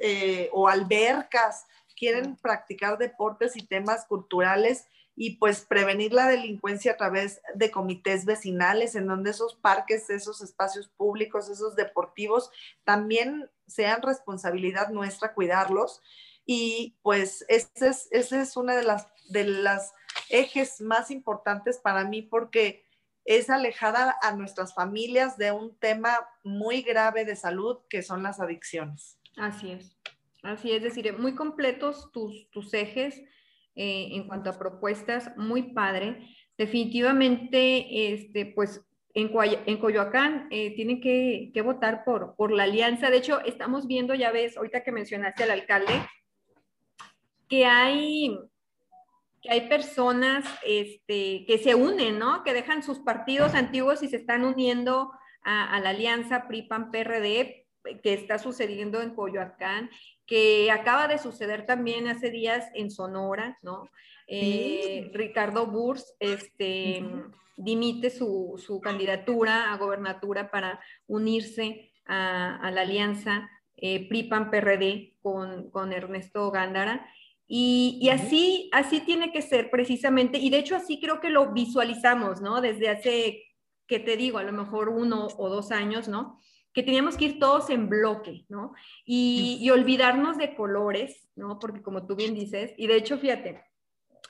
[0.53, 7.41] o albercas, quieren practicar deportes y temas culturales y pues prevenir la delincuencia a través
[7.55, 12.51] de comités vecinales, en donde esos parques, esos espacios públicos, esos deportivos,
[12.85, 16.01] también sean responsabilidad nuestra cuidarlos.
[16.47, 19.93] Y pues ese es, ese es una de las, de las
[20.29, 22.85] ejes más importantes para mí porque
[23.25, 28.41] es alejada a nuestras familias de un tema muy grave de salud que son las
[28.41, 29.19] adicciones.
[29.37, 29.97] Así es,
[30.43, 33.23] así es, decir, muy completos tus, tus ejes
[33.75, 36.27] eh, en cuanto a propuestas, muy padre.
[36.57, 39.31] Definitivamente, este, pues en,
[39.67, 43.11] en Coyoacán eh, tienen que, que, votar por, por la alianza.
[43.11, 45.93] De hecho, estamos viendo, ya ves, ahorita que mencionaste al alcalde,
[47.49, 48.39] que hay
[49.43, 52.45] que hay personas este, que se unen, ¿no?
[52.45, 57.62] Que dejan sus partidos antiguos y se están uniendo a, la alianza PRI-PAN-PRD
[58.03, 59.91] que está sucediendo en Coyoacán,
[60.27, 63.91] que acaba de suceder también hace días en Sonora, ¿no?
[64.27, 67.05] Eh, Ricardo Burs este,
[67.57, 76.51] dimite su, candidatura a gobernatura para unirse a, la alianza eh, PRI-PAN-PRD con, con Ernesto
[76.51, 77.07] Gándara.
[77.55, 82.41] Y, así, así tiene que ser precisamente, y de hecho así creo que lo visualizamos,
[82.41, 82.63] ¿no?
[82.63, 83.43] Desde hace,
[83.87, 86.41] que te digo, a lo mejor uno o dos años, ¿no?
[86.73, 88.75] Que teníamos que ir todos en bloque, ¿no?
[89.05, 91.59] Y, y olvidarnos de colores, ¿no?
[91.59, 93.63] Porque como tú bien dices, y de hecho, fíjate,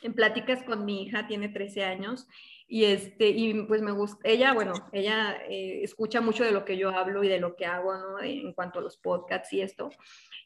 [0.02, 2.26] en pláticas con mi hija, tiene 13 años,
[2.72, 6.78] y, este, y pues me gusta, ella, bueno, ella eh, escucha mucho de lo que
[6.78, 8.18] yo hablo y de lo que hago, ¿no?
[8.22, 9.90] En cuanto a los podcasts y esto.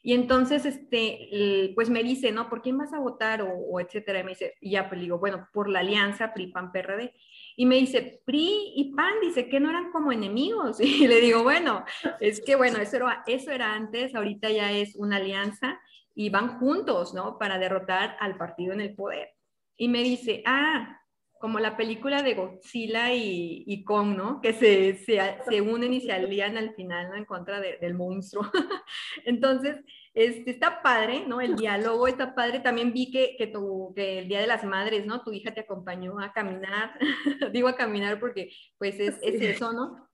[0.02, 2.48] Y entonces, este, pues me dice, ¿no?
[2.48, 3.42] ¿Por quién vas a votar?
[3.42, 4.20] O, etcétera.
[4.20, 7.14] Y me dice, y ya, pues digo, bueno, por la alianza PRI-PAN-PRD.
[7.56, 10.78] Y me dice, PRI y PAN, dice que no eran como enemigos.
[10.80, 11.84] Y le digo, bueno,
[12.20, 15.80] es que bueno, eso era, eso era antes, ahorita ya es una alianza
[16.14, 17.38] y van juntos, ¿no?
[17.38, 19.30] Para derrotar al partido en el poder.
[19.76, 21.00] Y me dice, ah,
[21.38, 24.40] como la película de Godzilla y, y Kong, ¿no?
[24.40, 27.16] Que se, se, se, unen y se alían al final, ¿no?
[27.16, 28.50] En contra del monstruo.
[29.24, 29.76] Entonces,
[30.16, 31.40] este, está padre, ¿no?
[31.40, 32.60] El diálogo está padre.
[32.60, 35.22] También vi que, que, tu, que el Día de las Madres, ¿no?
[35.22, 36.98] Tu hija te acompañó a caminar.
[37.52, 40.04] Digo a caminar porque, pues, es, es eso, ¿no?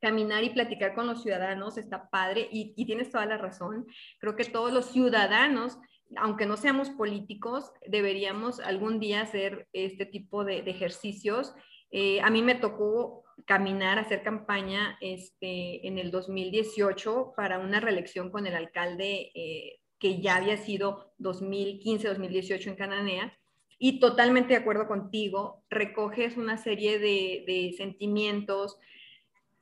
[0.00, 3.84] caminar y platicar con los ciudadanos está padre y, y, tienes toda la razón.
[4.20, 5.76] Creo que todos los ciudadanos
[6.16, 11.54] aunque no seamos políticos, deberíamos algún día hacer este tipo de, ejercicios.
[11.90, 18.30] Eh, a mí me tocó caminar, hacer campaña este, en el 2018 para una reelección
[18.30, 23.38] con el alcalde eh, que ya había sido 2015-2018 en Cananea.
[23.78, 28.78] Y totalmente de acuerdo contigo, recoges una serie de, de sentimientos,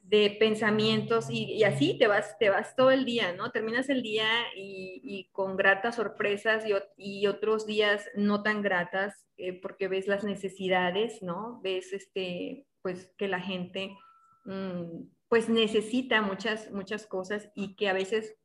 [0.08, 3.50] de pensamientos y, así te vas, te vas todo el día, ¿no?
[3.50, 6.64] Terminas el día y, con gratas sorpresas
[6.96, 11.60] y, otros días no tan gratas eh, porque ves las necesidades, ¿no?
[11.60, 13.96] Ves este, pues que la gente
[14.44, 18.36] mm, pues necesita muchas, muchas cosas y que a veces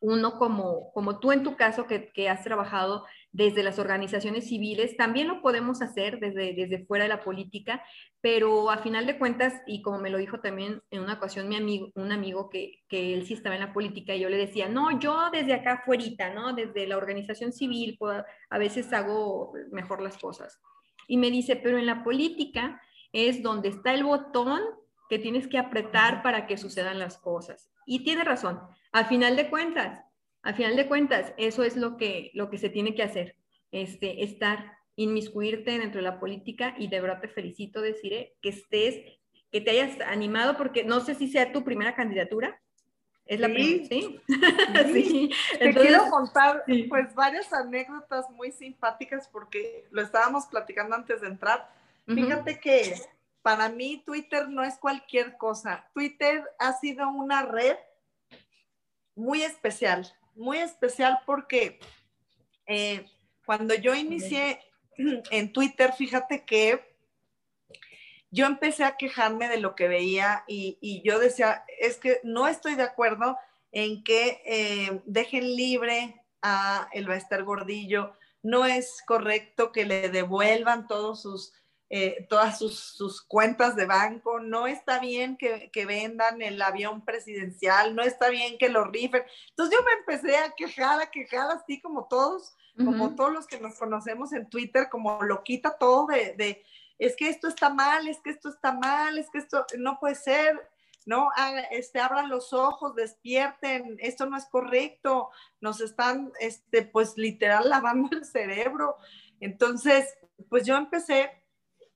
[0.00, 4.96] uno como, como tú en tu caso que, que has trabajado desde las organizaciones civiles,
[4.96, 7.82] también lo podemos hacer desde, desde fuera de la política,
[8.20, 11.56] pero a final de cuentas, y como me lo dijo también en una ocasión mi
[11.56, 14.68] amigo, un amigo que, que él sí estaba en la política, y yo le decía,
[14.68, 16.52] no, yo desde acá fuera, ¿no?
[16.52, 17.98] Desde la organización civil,
[18.50, 20.60] a veces hago mejor las cosas.
[21.08, 22.80] Y me dice, pero en la política
[23.12, 24.60] es donde está el botón
[25.10, 27.68] que tienes que apretar para que sucedan las cosas.
[27.84, 28.60] Y tiene razón,
[28.92, 30.04] a final de cuentas,
[30.44, 33.34] al final de cuentas, eso es lo que, lo que se tiene que hacer,
[33.72, 39.18] este, estar, inmiscuirte dentro de la política y de verdad te felicito, deciré, que estés,
[39.50, 42.60] que te hayas animado, porque no sé si sea tu primera candidatura.
[43.24, 44.20] Es la primera, ¿sí?
[44.92, 45.30] sí.
[45.58, 51.70] Te quiero contar pues varias anécdotas muy simpáticas porque lo estábamos platicando antes de entrar.
[52.06, 53.00] Fíjate que
[53.40, 55.88] para mí Twitter no es cualquier cosa.
[55.94, 57.76] Twitter ha sido una red
[59.14, 61.78] muy especial muy especial porque
[62.66, 63.06] eh,
[63.44, 64.60] cuando yo inicié
[65.30, 66.94] en Twitter, fíjate que
[68.30, 72.74] yo empecé a quejarme de lo que veía y, yo decía, es que no estoy
[72.74, 73.38] de acuerdo
[73.70, 80.88] en que eh, dejen libre a el Baester Gordillo, no es correcto que le devuelvan
[80.88, 81.54] todos sus
[81.96, 88.02] eh, todas sus, cuentas de banco, no está bien que, vendan el avión presidencial, no
[88.02, 89.22] está bien que lo rifen.
[89.50, 93.60] Entonces yo me empecé a quejar, a quejar así como todos, como todos los que
[93.60, 96.64] nos conocemos en Twitter, como lo quita todo de,
[96.98, 100.16] es que esto está mal, es que esto está mal, es que esto no puede
[100.16, 100.68] ser,
[101.06, 101.28] ¿no?
[101.70, 105.30] Este, abran los ojos, despierten, esto no es correcto,
[105.60, 108.96] nos están, este, pues literal lavando el cerebro.
[109.38, 110.12] Entonces,
[110.48, 111.43] pues yo empecé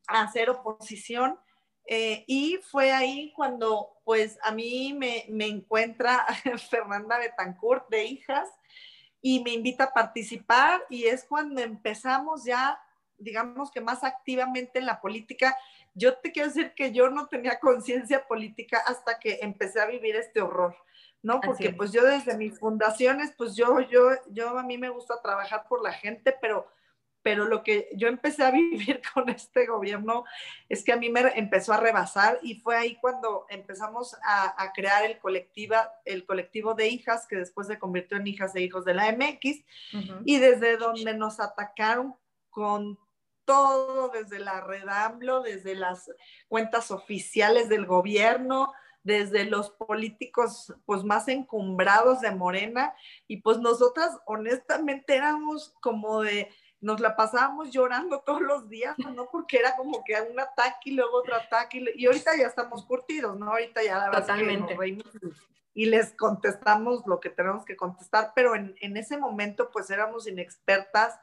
[0.09, 1.39] a hacer oposición.
[1.87, 6.27] Eh, y fue ahí cuando pues a mí me, me encuentra
[6.71, 8.49] Fernanda Betancourt de Hijas
[9.23, 12.79] y me invita a participar y es cuando empezamos ya,
[13.17, 15.57] digamos que más activamente en la política.
[15.95, 20.17] Yo te quiero decir que yo no tenía conciencia política hasta que empecé a vivir
[20.17, 20.77] este horror.
[21.23, 21.41] ¿no?
[21.41, 25.67] Porque pues yo desde mis fundaciones, pues yo, yo, yo a mí me gusta trabajar
[25.69, 26.69] por la gente, pero
[27.23, 30.25] pero lo que yo empecé a vivir con este gobierno
[30.69, 35.05] es que a mí me empezó a rebasar y fue ahí cuando empezamos a, crear
[35.05, 38.95] el, colectiva, el colectivo de hijas que después se convirtió en hijas e hijos de
[38.95, 39.65] la MX
[40.25, 42.15] y desde donde nos atacaron
[42.51, 42.99] con
[43.45, 46.11] todo, desde la redamblo, desde las
[46.49, 52.93] cuentas oficiales del gobierno, desde los políticos pues más encumbrados de Morena
[53.27, 59.29] y pues nosotras honestamente éramos como de nos la pasábamos llorando todos los días, ¿no?
[59.31, 63.39] Porque era como que un ataque y luego otro ataque, y, ahorita ya estamos curtidos,
[63.39, 63.51] ¿no?
[63.51, 64.77] Ahorita ya la verdad Totalmente.
[65.75, 70.27] y les contestamos lo que tenemos que contestar, pero en, en, ese momento pues éramos
[70.27, 71.19] inexpertas,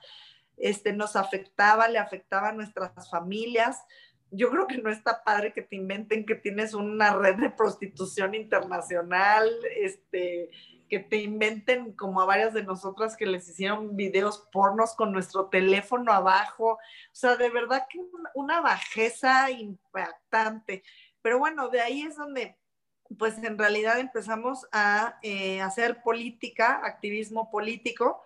[0.57, 3.83] este, nos afectaba, le afectaba a nuestras familias.
[4.31, 8.35] Yo creo que no está padre que te inventen que tienes una red de prostitución
[8.35, 10.51] internacional, este,
[10.89, 15.47] que te inventen como a varias de nosotras que les hicieron videos pornos con nuestro
[15.47, 16.73] teléfono abajo.
[16.73, 16.79] O
[17.11, 17.99] sea, de verdad que
[18.33, 20.83] una bajeza impactante.
[21.21, 22.57] Pero bueno, de ahí es donde,
[23.17, 28.21] pues en realidad empezamos a eh, hacer política, activismo político,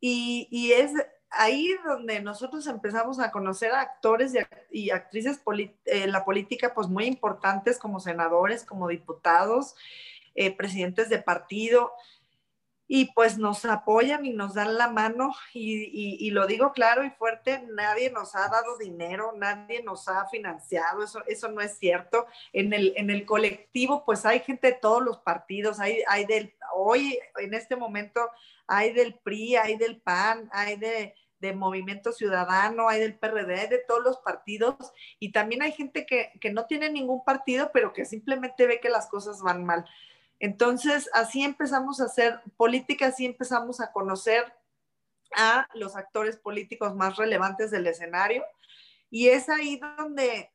[0.00, 0.92] y, y, es
[1.30, 4.34] ahí donde nosotros empezamos a conocer a actores
[4.70, 9.76] y, actrices en eh, la política, pues muy importantes como senadores, como diputados,
[10.34, 11.92] eh, presidentes de partido.
[12.92, 17.64] y pues nos apoyan y nos dan la mano y, lo digo claro y fuerte,
[17.72, 22.26] nadie nos ha dado dinero, nadie nos ha financiado, eso, eso no es cierto.
[22.52, 26.52] En el, en el colectivo pues hay gente de todos los partidos, hay, hay del,
[26.74, 28.28] hoy en este momento
[28.66, 33.84] hay del PRI, hay del PAN, hay de, de Movimiento Ciudadano, hay del PRD, de
[33.86, 34.74] todos los partidos
[35.18, 38.90] y también hay gente que, que no tiene ningún partido pero que simplemente ve que
[38.90, 39.84] las cosas van mal.
[40.40, 44.52] Entonces, así empezamos a hacer política, así empezamos a conocer
[45.36, 48.42] a los actores políticos más relevantes del escenario.
[49.10, 50.50] Y es ahí donde,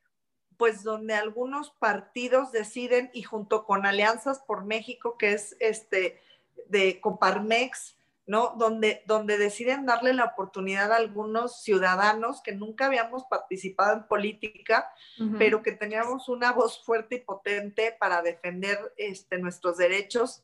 [0.56, 6.20] pues, donde algunos partidos deciden y junto con Alianzas por México, que es este
[6.66, 7.95] de Coparmex,
[8.26, 8.54] ¿no?
[8.58, 14.90] Donde, donde deciden darle la oportunidad a algunos ciudadanos que nunca habíamos participado en política,
[15.38, 20.42] pero que teníamos una voz fuerte y potente para defender este, nuestros derechos.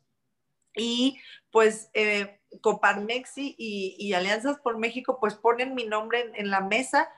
[0.74, 7.10] Y pues eh, Coparmexi y, Alianzas por México pues ponen mi nombre en, la mesa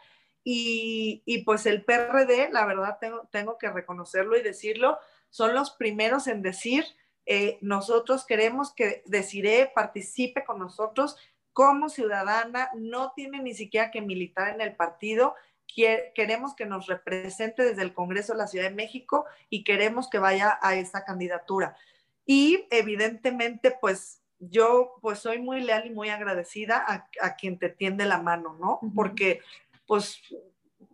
[0.43, 4.99] y, y, pues el PRD, la verdad tengo, tengo que reconocerlo y decirlo,
[5.31, 6.85] son los primeros en decir
[7.27, 11.17] eh, nosotros queremos que Desiree participe con nosotros
[11.53, 15.35] como ciudadana, no tiene ni siquiera que militar en el partido,
[16.15, 20.19] queremos que nos represente desde el Congreso de la Ciudad de México y queremos que
[20.19, 21.77] vaya a esa candidatura.
[22.27, 26.85] Y evidentemente, pues yo pues soy muy leal y muy agradecida
[27.21, 28.81] a, quien te tiende la mano, ¿no?
[28.95, 29.41] Porque
[29.87, 30.21] pues,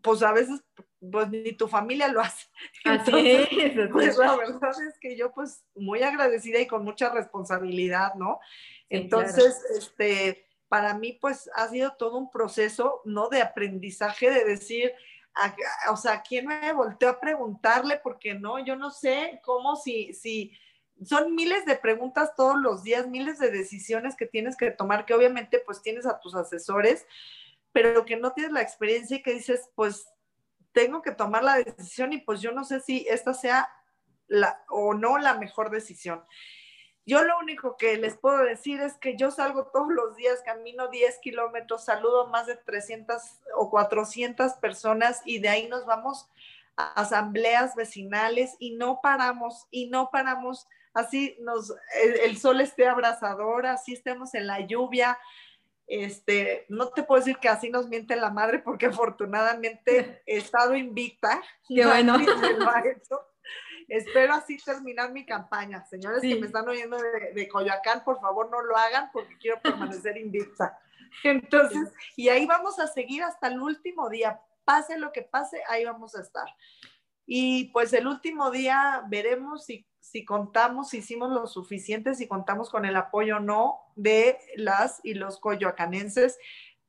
[0.02, 0.62] pues a veces
[1.00, 2.48] pues ni tu familia lo hace.
[2.84, 3.48] Entonces,
[3.92, 8.40] pues la verdad es que yo pues muy agradecida y con mucha responsabilidad, ¿no?
[8.88, 13.28] Entonces, este, para mí pues ha sido todo un proceso, ¿no?
[13.28, 14.92] De aprendizaje, de decir,
[15.90, 18.00] o sea, ¿quién me volteó a preguntarle?
[18.02, 20.52] Porque no, yo no sé cómo si, si,
[21.04, 25.14] son miles de preguntas todos los días, miles de decisiones que tienes que tomar, que
[25.14, 27.06] obviamente pues tienes a tus asesores,
[27.72, 30.06] pero que no tienes la experiencia y que dices, pues
[30.72, 33.70] tengo que tomar la decisión y pues yo no sé si esta sea
[34.28, 36.24] la, o no la mejor decisión.
[37.06, 40.88] Yo lo único que les puedo decir es que yo salgo todos los días, camino
[40.88, 43.20] 10 kilómetros, saludo más de 300
[43.56, 46.28] o 400 personas y de ahí nos vamos
[46.76, 52.86] a asambleas vecinales y no paramos, y no paramos, así nos, el, el sol esté
[52.86, 55.18] abrasador, así estemos en la lluvia,
[55.90, 60.76] este, no te puedo decir que así nos miente la madre porque afortunadamente he estado
[60.76, 61.42] invicta.
[61.68, 62.16] Qué bueno.
[63.88, 65.84] Espero así terminar mi campaña.
[65.84, 66.96] Señores que me están oyendo
[67.34, 70.78] de, Coyoacán, por favor no lo hagan porque quiero permanecer invicta.
[71.24, 74.40] Entonces, y ahí vamos a seguir hasta el último día.
[74.64, 76.46] Pase lo que pase, ahí vamos a estar.
[77.26, 82.70] Y pues el último día veremos si si contamos, si hicimos lo suficiente, si contamos
[82.70, 86.38] con el apoyo o no de las y los coyoacanenses,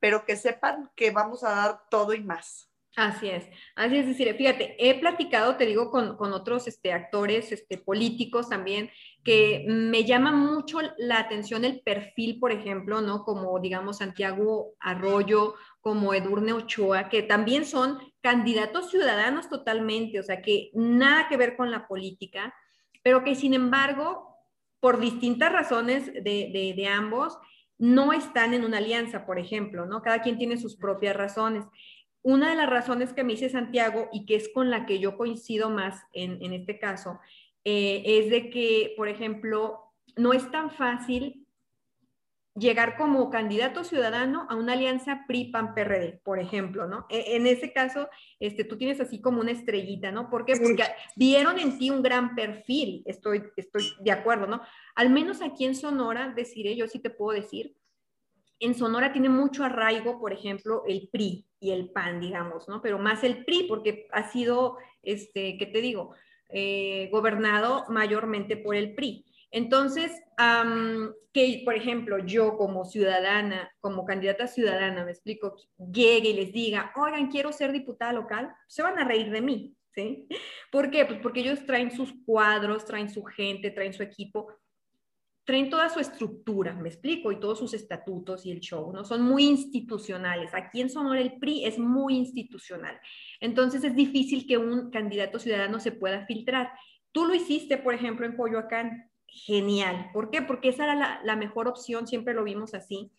[0.00, 2.72] pero que sepan que vamos a dar todo y más.
[2.94, 7.78] Así es, así es decir, fíjate, he platicado, te digo, con, otros este, actores este,
[7.78, 8.90] políticos también,
[9.24, 13.24] que me llama mucho la atención el perfil, por ejemplo, ¿no?
[13.24, 20.42] Como, digamos, Santiago Arroyo, como Edurne Ochoa, que también son candidatos ciudadanos totalmente, o sea,
[20.42, 22.54] que nada que ver con la política,
[23.02, 24.36] pero que sin embargo,
[24.80, 27.38] por distintas razones de, ambos,
[27.78, 30.02] no están en una alianza, por ejemplo, ¿no?
[30.02, 31.64] Cada quien tiene sus propias razones.
[32.22, 35.16] Una de las razones que me dice Santiago y que es con la que yo
[35.16, 37.18] coincido más en, este caso,
[37.64, 39.80] eh, es de que, por ejemplo,
[40.16, 41.41] no es tan fácil
[42.54, 47.06] llegar como candidato ciudadano a una alianza PRI-PAN-PRD, por ejemplo, ¿no?
[47.08, 48.08] E, en ese caso,
[48.40, 50.28] este, tú tienes así como una estrellita, ¿no?
[50.28, 50.54] ¿Por qué?
[50.56, 50.84] Porque
[51.16, 54.60] vieron en ti un gran perfil, estoy, estoy de acuerdo, ¿no?
[54.94, 57.74] Al menos aquí en Sonora, deciré, yo sí te puedo decir,
[58.60, 62.80] en Sonora tiene mucho arraigo, por ejemplo, el PRI y el PAN, digamos, ¿no?
[62.80, 66.14] Pero más el PRI, porque ha sido, este, ¿qué te digo?
[66.48, 69.24] Eh, gobernado mayormente por el PRI.
[69.52, 70.10] Entonces,
[71.32, 76.92] que por ejemplo yo como ciudadana, como candidata ciudadana, me explico, llegue y les diga,
[76.96, 80.26] oigan, quiero ser diputada local, se van a reír de mí, ¿sí?
[80.70, 81.04] ¿Por qué?
[81.04, 84.48] Pues porque ellos traen sus cuadros, traen su gente, traen su equipo,
[85.44, 89.04] traen toda su estructura, me explico, y todos sus estatutos y el show, ¿no?
[89.04, 90.54] Son muy institucionales.
[90.54, 92.98] Aquí en Sonora el PRI es muy institucional.
[93.38, 96.72] Entonces es difícil que un candidato ciudadano se pueda filtrar.
[97.10, 100.10] Tú lo hiciste, por ejemplo, en Coyoacán genial.
[100.12, 100.42] ¿Por qué?
[100.42, 103.10] Porque esa era la, mejor opción, siempre lo vimos así,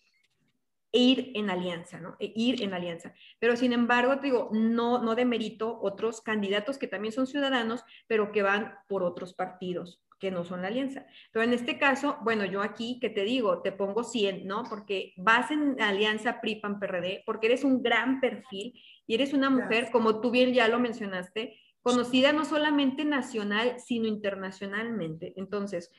[0.91, 2.15] e ir en alianza, ¿no?
[2.19, 3.15] E ir en alianza.
[3.39, 8.43] Pero sin embargo, digo, no, no demerito otros candidatos que también son ciudadanos, pero que
[8.43, 11.07] van por otros partidos, que no son la alianza.
[11.31, 14.65] Pero en este caso, bueno, yo aquí, que te digo, te pongo 100, ¿no?
[14.69, 20.21] Porque vas en alianza PRI-PAN-PRD, porque eres un gran perfil y eres una mujer, como
[20.21, 25.33] tú bien ya lo mencionaste, conocida no solamente nacional, sino internacionalmente.
[25.35, 25.91] Entonces,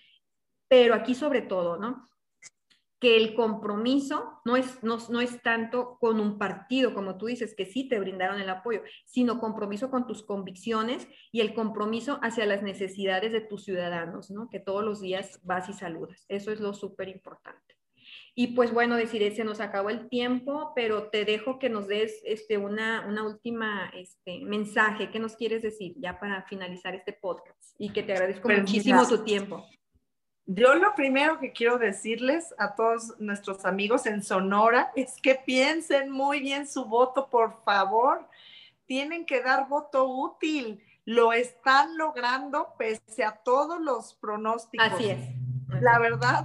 [0.67, 2.09] pero aquí sobre todo, ¿no?
[3.05, 7.55] que el compromiso no es, no, no, es tanto con un partido, como tú dices,
[7.55, 12.47] que sí te brindaron el apoyo, sino compromiso con tus convicciones y el compromiso hacia
[12.47, 14.49] las necesidades de tus ciudadanos, ¿no?
[14.49, 16.25] Que todos los días vas y saludas.
[16.29, 17.77] Eso es lo súper importante.
[18.37, 22.21] Y pues bueno, decir, se nos acabó el tiempo, pero te dejo que nos des
[22.25, 25.11] este, una, una última este, mensaje.
[25.11, 27.75] ¿Qué nos quieres decir ya para finalizar este podcast?
[27.79, 29.65] Y que te agradezco pues muchísimo tu tiempo.
[30.47, 36.11] Yo lo primero que quiero decirles a todos nuestros amigos en Sonora es que piensen
[36.11, 38.29] muy bien su voto, por favor.
[38.85, 40.83] Tienen que dar voto útil.
[41.07, 44.87] Lo están logrando pese a todos los pronósticos.
[44.87, 45.21] Así es.
[45.81, 46.45] La verdad,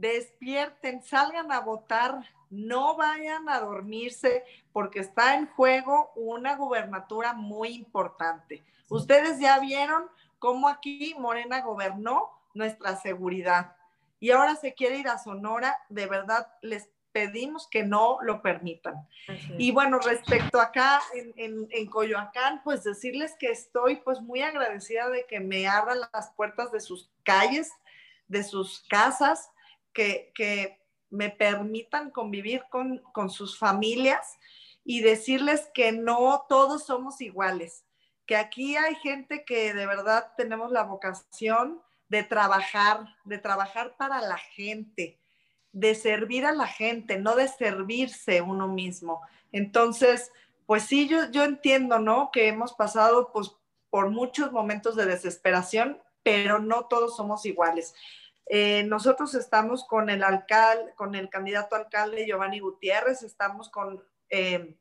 [0.00, 7.68] despierten, salgan a votar, no vayan a dormirse porque está en juego una gubernatura muy
[7.68, 8.64] importante.
[8.88, 10.04] Ustedes ya vieron
[10.38, 13.76] cómo aquí Morena gobernó nuestra seguridad.
[14.18, 19.06] Y ahora se quiere ir a Sonora, de verdad les pedimos que no lo permitan.
[19.58, 25.26] Y bueno, respecto acá en, en, Coyoacán, pues decirles que estoy pues muy agradecida de
[25.26, 27.72] que me abran las puertas de sus calles,
[28.28, 29.50] de sus casas,
[29.92, 30.78] que,
[31.12, 34.38] me permitan convivir con, con sus familias
[34.84, 37.84] y decirles que no todos somos iguales,
[38.26, 44.20] que aquí hay gente que de verdad tenemos la vocación de trabajar, de trabajar para
[44.20, 45.18] la gente,
[45.72, 49.20] de servir a la gente, no de servirse uno mismo.
[49.52, 50.32] Entonces,
[50.66, 52.30] pues sí, yo, yo entiendo, ¿no?
[52.32, 53.52] Que hemos pasado pues,
[53.90, 57.94] por muchos momentos de desesperación, pero no todos somos iguales.
[58.52, 64.76] Eh, nosotros estamos con el alcalde, con el candidato alcalde Giovanni Gutiérrez, estamos con eh,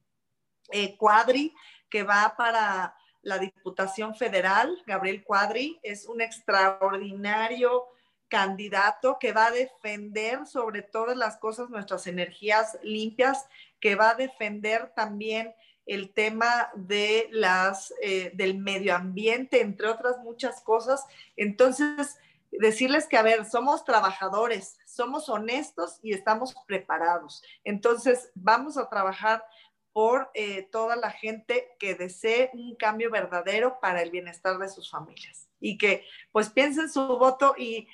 [0.72, 1.54] eh, Cuadri,
[1.88, 7.86] que va para la Diputación Federal, Gabriel Cuadri, es un extraordinario
[8.28, 13.48] candidato que va a defender sobre todas las cosas nuestras energías limpias,
[13.80, 15.54] que va a defender también
[15.86, 21.06] el tema de las, eh, del medio ambiente, entre otras muchas cosas.
[21.36, 22.18] Entonces,
[22.52, 27.44] decirles que, a ver, somos trabajadores, somos honestos y estamos preparados.
[27.64, 29.44] Entonces, vamos a trabajar
[29.94, 34.90] por eh, toda la gente que desee un cambio verdadero para el bienestar de sus
[34.90, 37.88] familias y que pues piensen su voto y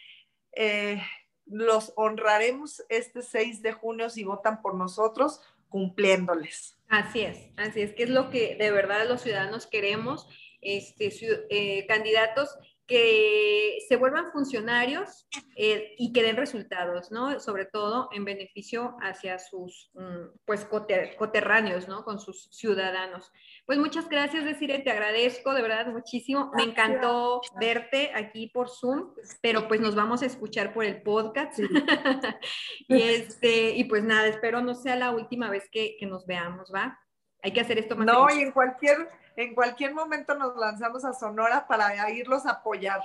[0.52, 1.02] eh,
[1.46, 6.78] los honraremos este 6 de junio si votan por nosotros cumpliéndoles.
[6.90, 10.28] Así es, así es, que es lo que de verdad los ciudadanos queremos,
[10.62, 11.12] este,
[11.50, 12.58] eh, candidatos
[12.88, 17.40] que se vuelvan funcionarios eh, y que den resultados, ¿no?
[17.40, 22.04] Sobre todo en beneficio hacia sus, mm, pues, coterráneos, ¿no?
[22.04, 23.32] Con sus ciudadanos.
[23.66, 26.52] Pues muchas gracias, Desire, te agradezco de verdad muchísimo.
[26.56, 31.60] Me encantó verte aquí por Zoom, pero pues nos vamos a escuchar por el podcast.
[32.88, 36.72] y, este, y pues nada, espero no sea la última vez que, que nos veamos,
[36.74, 37.00] ¿va?
[37.46, 38.08] Hay que hacer esto más.
[38.08, 43.02] No, y en cualquier en cualquier momento nos lanzamos a Sonora para irlos a apoyar.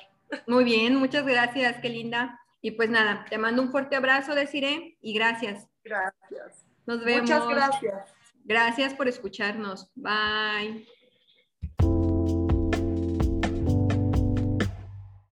[0.47, 2.41] Muy bien, muchas gracias, qué linda.
[2.63, 5.69] Y pues nada, te mando un fuerte abrazo, deciré, y gracias.
[5.85, 6.65] Gracias.
[6.87, 7.23] Nos vemos.
[7.23, 8.15] Muchas gracias.
[8.45, 9.91] Gracias por escucharnos.
[9.95, 10.87] Bye.